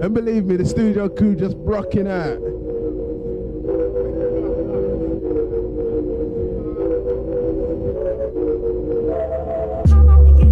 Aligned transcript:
And 0.00 0.14
believe 0.14 0.46
me, 0.46 0.56
the 0.56 0.64
studio 0.64 1.10
crew 1.10 1.36
just 1.36 1.56
rocking 1.58 2.08
out. 2.08 2.40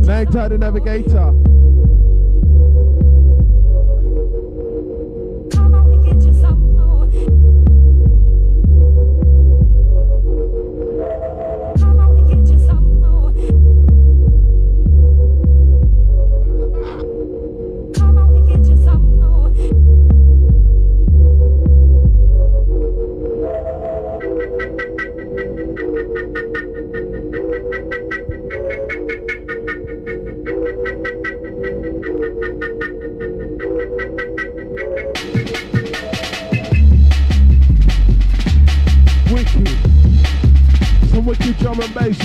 Night 0.05 0.31
the 0.31 0.59
Navigator. 0.59 1.48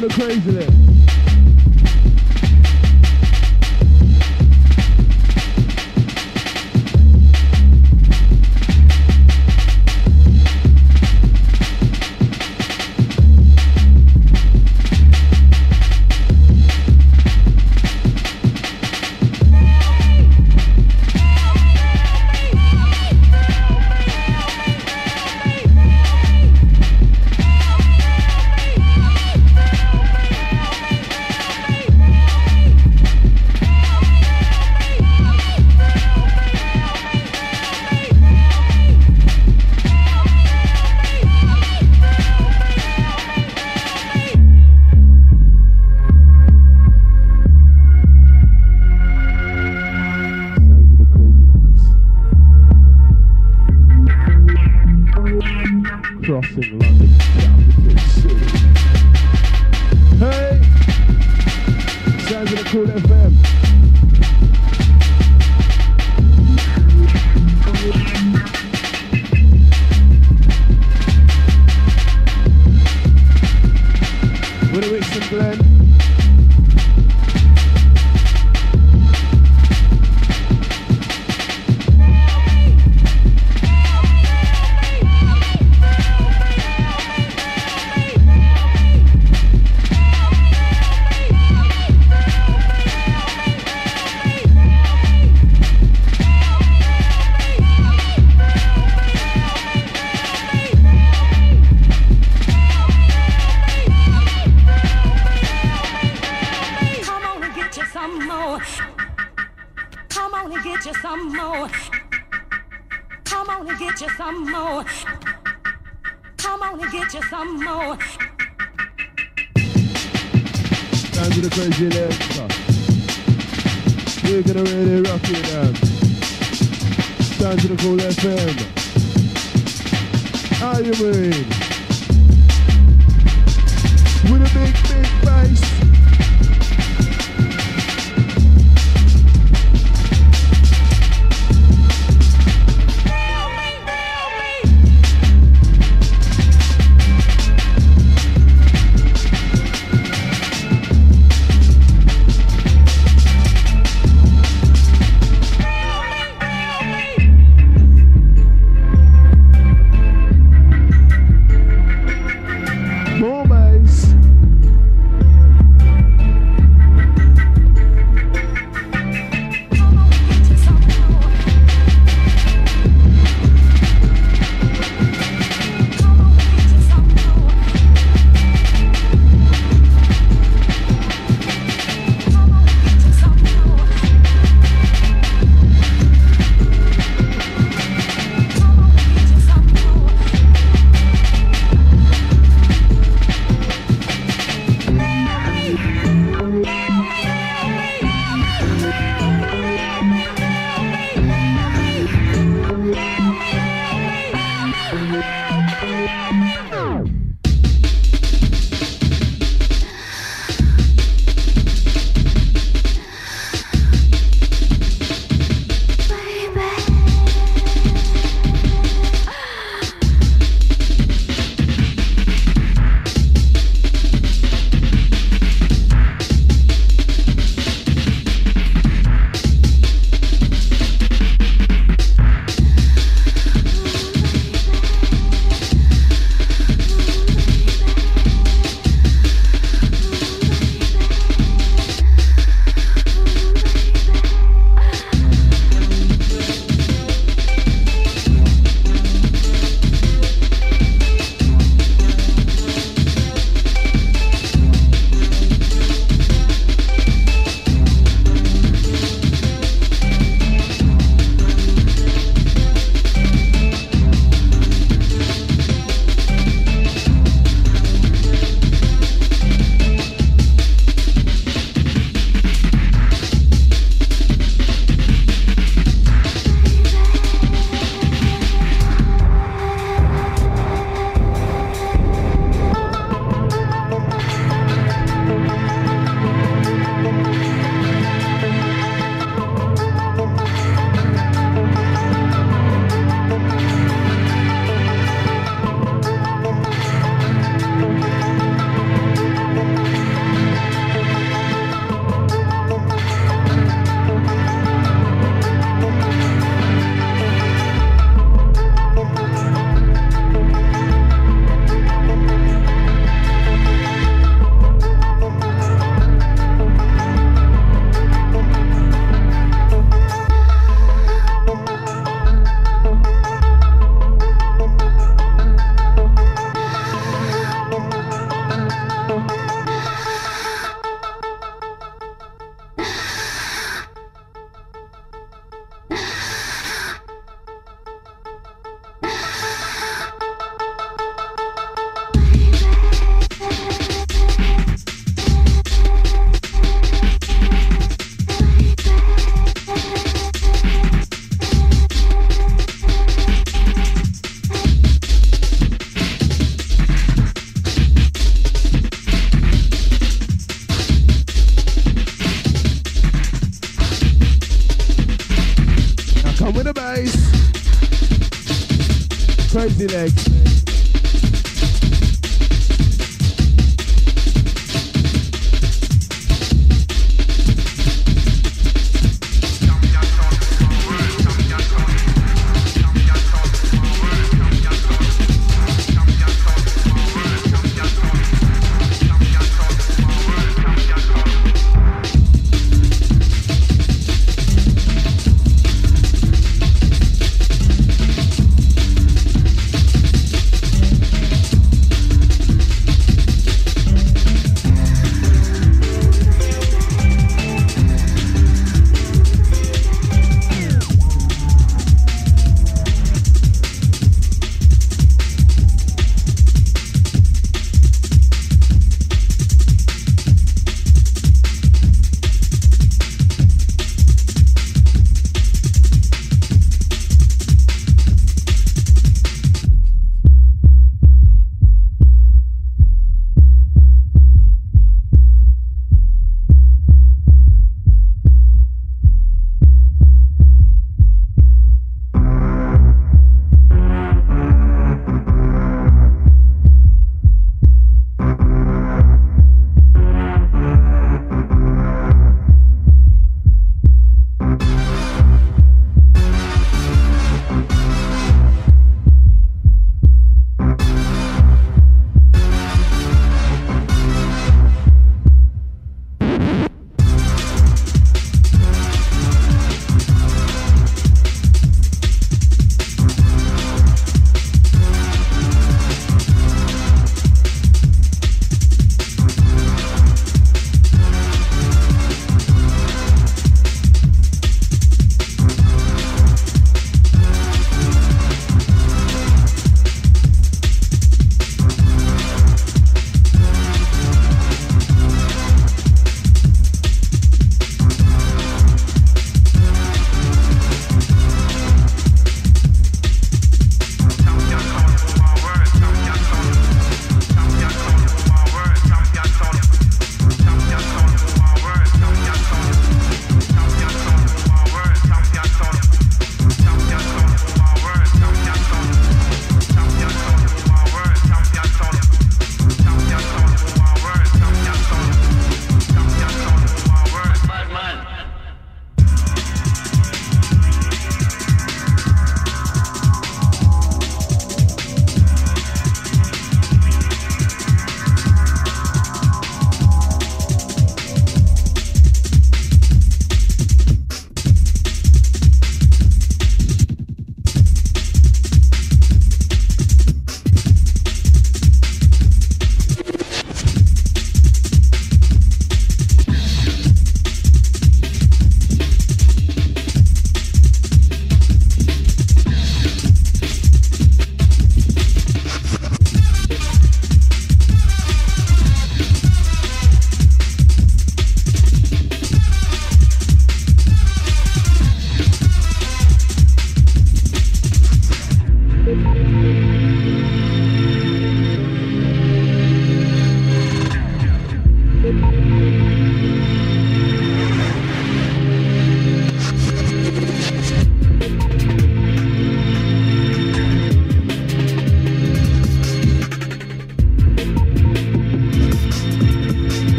The 0.00 0.08
crazy 0.08 0.97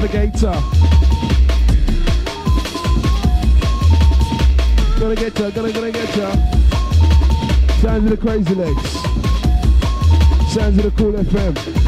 navigator. 0.00 0.52
Gonna 5.00 5.14
get 5.14 5.38
ya, 5.38 5.50
gonna, 5.50 5.72
gonna 5.72 5.90
get 5.90 6.16
ya. 6.16 6.30
Sounds 7.80 8.04
of 8.04 8.10
the 8.10 8.16
crazy 8.16 8.54
legs. 8.54 8.90
Sounds 10.52 10.78
of 10.78 10.84
the 10.84 10.92
Kool 10.96 11.12
FM. 11.12 11.87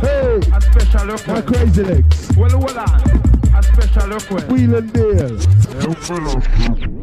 Hey. 0.00 0.40
A 0.52 0.60
special 0.60 1.06
request. 1.06 1.28
My 1.28 1.40
crazy 1.42 1.82
legs. 1.82 2.30
Well, 2.36 2.58
well, 2.58 2.78
on. 2.78 3.00
A 3.54 3.62
special 3.62 4.08
request. 4.08 4.46
Wheel 4.48 4.74
and 4.76 4.92
deal. 4.92 5.38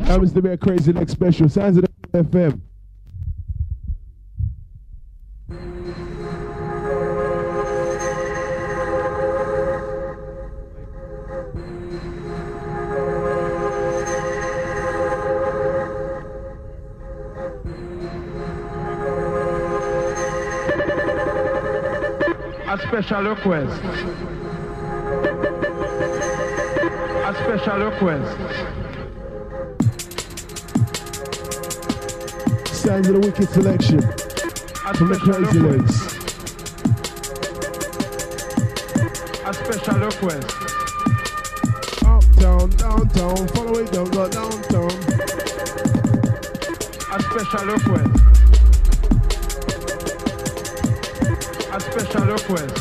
That 0.06 0.18
was 0.20 0.34
the 0.34 0.58
Crazy 0.62 0.94
Legs 0.94 1.12
special. 1.12 1.50
Signs 1.50 1.78
of 1.78 1.86
the 2.12 2.24
FM. 2.24 2.62
special 22.88 23.24
request. 23.24 23.84
A 27.26 27.34
special 27.36 27.78
request. 27.84 28.38
Sounds 32.74 33.08
of 33.10 33.14
the 33.14 33.20
wicked 33.20 33.50
selection. 33.50 34.00
A 34.00 34.94
from 34.94 35.10
the 35.10 35.18
crazy 35.20 35.60
ways. 35.60 36.18
A 39.46 39.54
special 39.54 40.00
request. 40.00 40.56
Up, 42.06 42.24
down, 42.38 42.70
downtown, 42.70 43.48
follow 43.50 43.80
it 43.80 43.92
down, 43.92 44.10
go 44.12 44.30
downtown. 44.30 44.92
A 47.12 47.22
special 47.22 47.66
request. 47.68 48.37
special 52.00 52.26
request. 52.28 52.78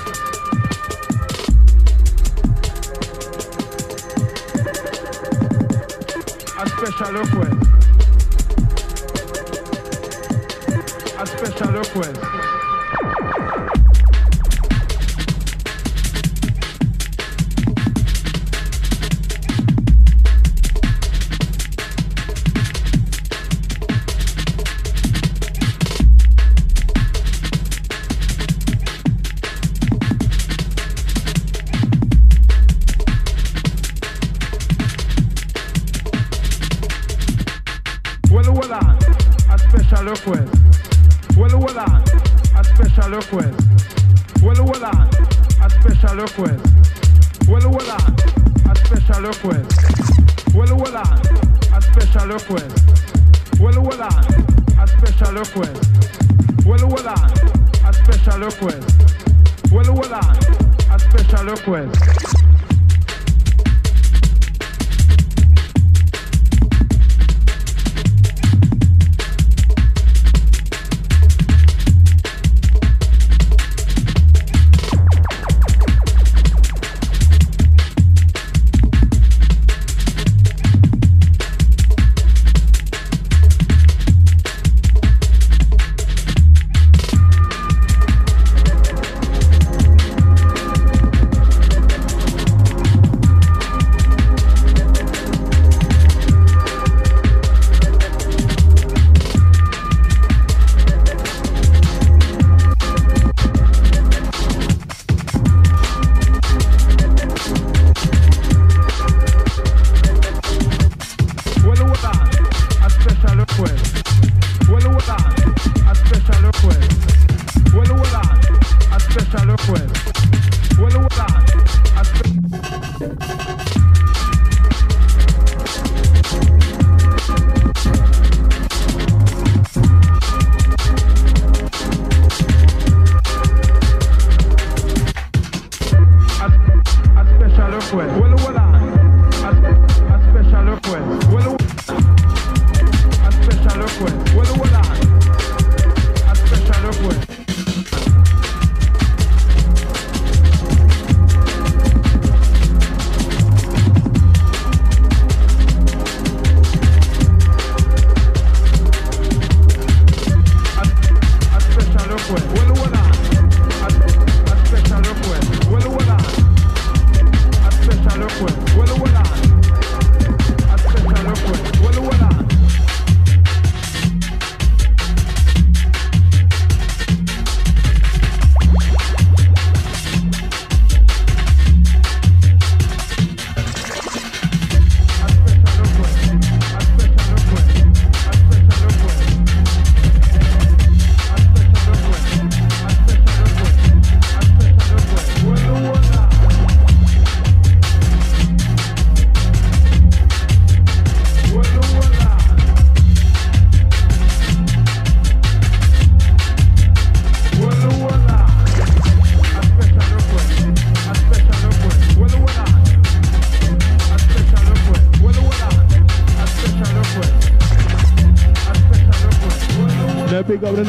A 6.59 6.69
special 6.69 7.13
request. 7.13 7.57
A 11.19 11.27
special 11.27 11.73
request. 11.73 12.36
special 61.29 61.47
request. 61.47 62.46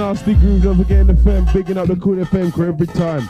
nasty 0.07 0.35
grooves. 0.35 0.63
Don't 0.63 0.77
forget 0.77 1.05
the 1.05 1.15
fam, 1.17 1.45
bigging 1.53 1.77
up 1.77 1.87
the 1.87 1.95
Kool 1.97 2.15
FM 2.15 2.53
crew 2.53 2.69
every 2.69 2.87
time. 2.87 3.27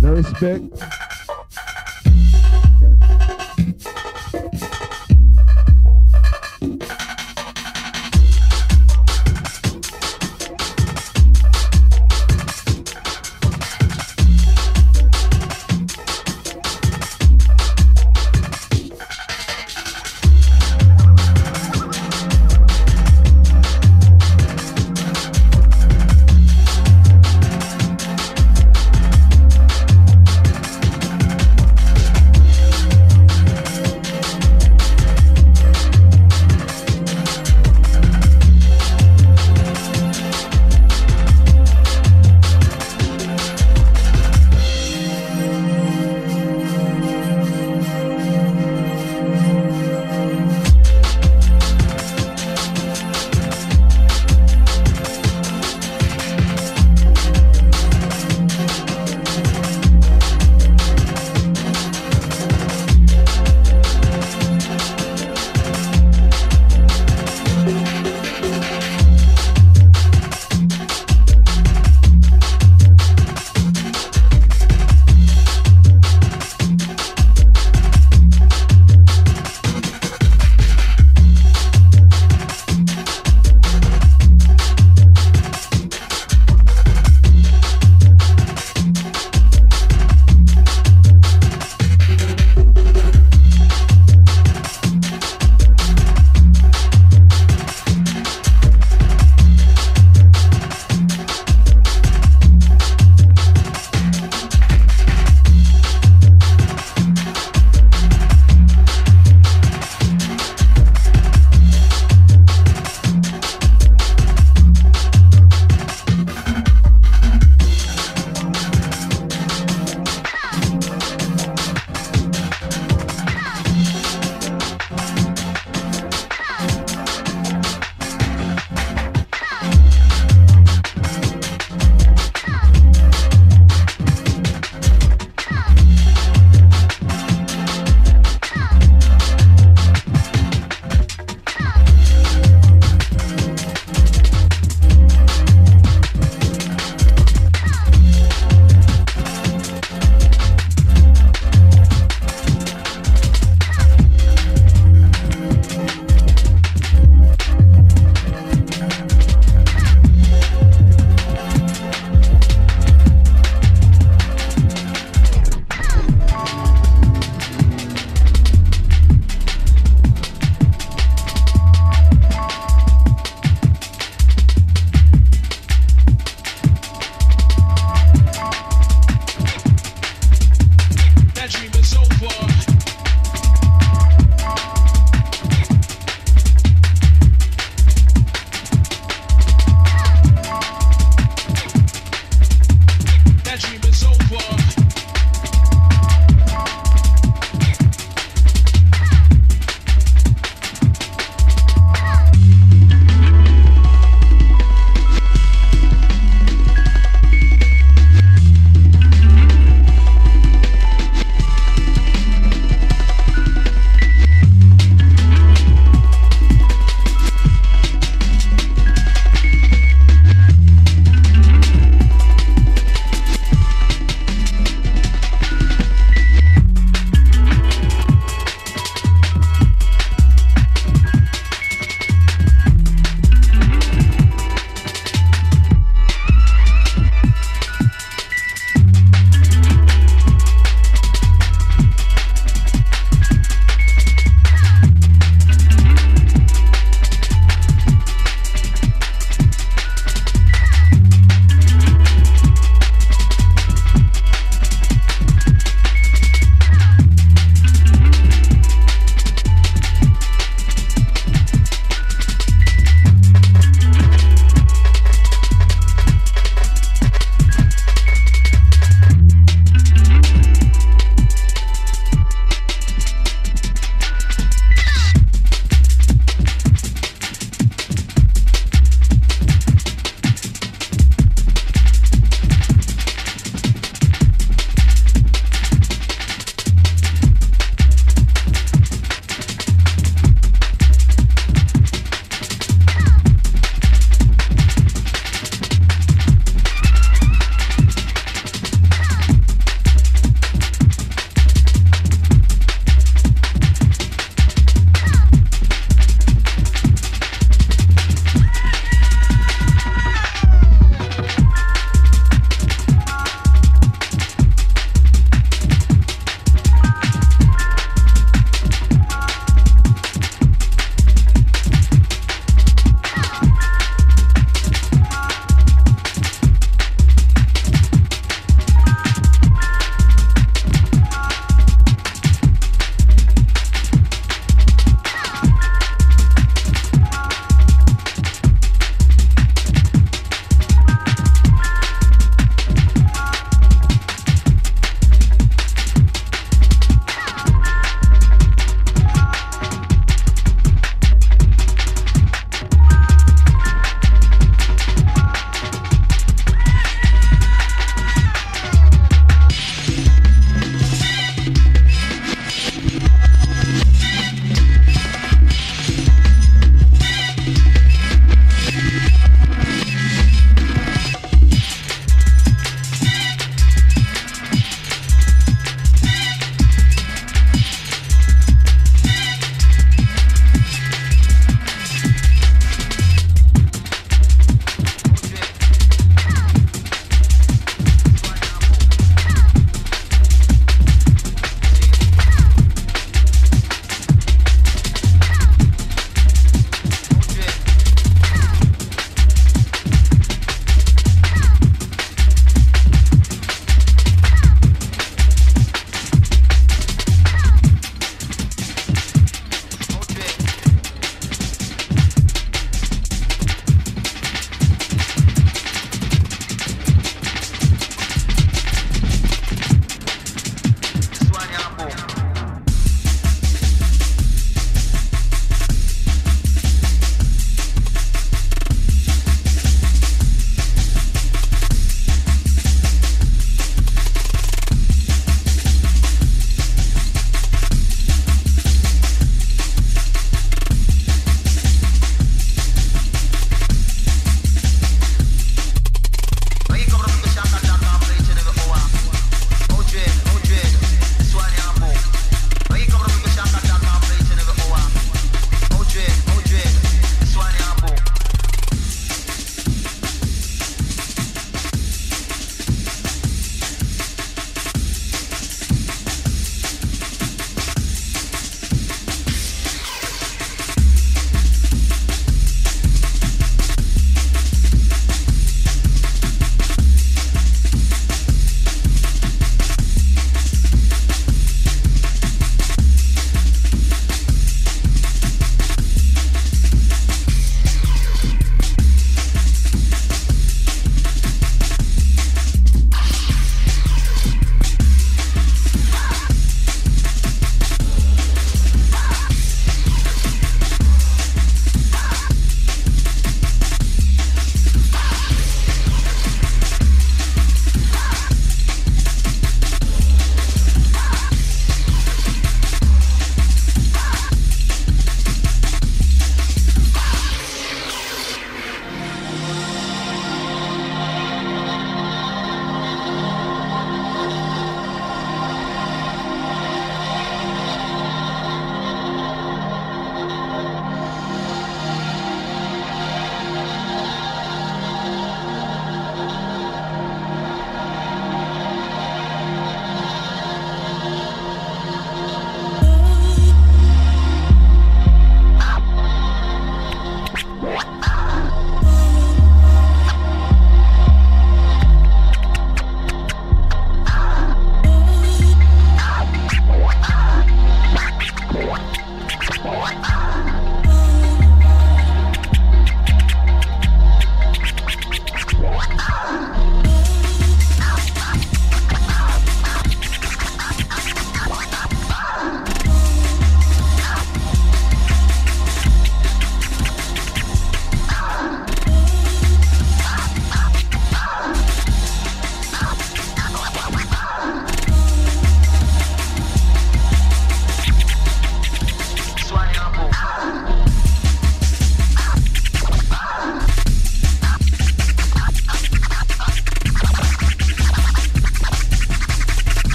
No 0.00 0.12
respect. 0.12 0.91